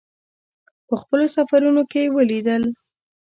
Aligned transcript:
په 0.87 0.93
خپلو 1.01 1.25
سفرونو 1.35 1.83
کې 1.91 2.01
یې 2.05 2.13
ولیدل. 2.15 2.63